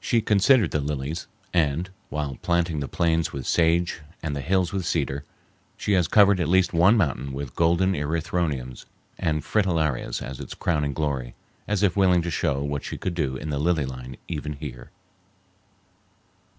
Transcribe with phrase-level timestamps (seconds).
[0.00, 4.86] She considered the lilies, and, while planting the plains with sage and the hills with
[4.86, 5.24] cedar,
[5.76, 8.86] she has covered at least one mountain with golden erythroniums
[9.18, 11.34] and fritillarias as its crowning glory,
[11.66, 14.90] as if willing to show what she could do in the lily line even here.